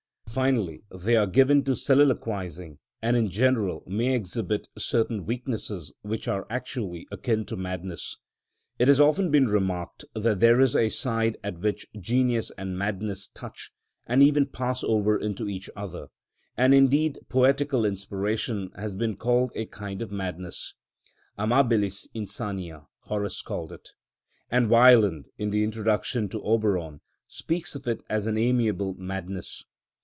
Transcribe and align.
Finally, 0.31 0.81
they 0.95 1.17
are 1.17 1.27
given 1.27 1.61
to 1.61 1.75
soliloquising, 1.75 2.79
and 3.01 3.17
in 3.17 3.29
general 3.29 3.83
may 3.85 4.15
exhibit 4.15 4.69
certain 4.77 5.25
weaknesses 5.25 5.91
which 6.03 6.25
are 6.25 6.47
actually 6.49 7.05
akin 7.11 7.43
to 7.43 7.57
madness. 7.57 8.15
It 8.79 8.87
has 8.87 9.01
often 9.01 9.29
been 9.29 9.47
remarked 9.47 10.05
that 10.15 10.39
there 10.39 10.61
is 10.61 10.73
a 10.73 10.87
side 10.87 11.35
at 11.43 11.59
which 11.59 11.85
genius 11.99 12.49
and 12.57 12.77
madness 12.77 13.27
touch, 13.27 13.71
and 14.07 14.23
even 14.23 14.45
pass 14.45 14.85
over 14.85 15.19
into 15.19 15.49
each 15.49 15.69
other, 15.75 16.07
and 16.55 16.73
indeed 16.73 17.19
poetical 17.27 17.83
inspiration 17.83 18.71
has 18.77 18.95
been 18.95 19.17
called 19.17 19.51
a 19.53 19.65
kind 19.65 20.01
of 20.01 20.13
madness: 20.13 20.75
amabilis 21.37 22.07
insania, 22.15 22.85
Horace 23.01 23.41
calls 23.41 23.73
it 23.73 23.81
(Od. 23.81 23.81
iii. 23.81 24.59
4), 24.59 24.59
and 24.59 24.69
Wieland 24.69 25.27
in 25.37 25.49
the 25.51 25.65
introduction 25.65 26.29
to 26.29 26.41
"Oberon" 26.41 27.01
speaks 27.27 27.75
of 27.75 27.85
it 27.85 28.01
as 28.09 28.29
"amiable 28.29 28.93
madness." 28.93 29.65